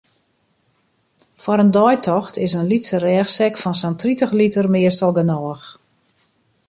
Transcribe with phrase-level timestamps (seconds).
[1.41, 5.63] Foar in deitocht is in lytse rêchsek fan sa'n tritich liter meastal genôch.